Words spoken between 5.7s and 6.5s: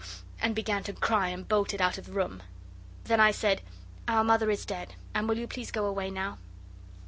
away now?